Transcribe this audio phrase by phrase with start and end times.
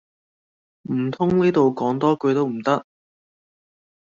[0.91, 2.87] 唔通呢度講多句都唔得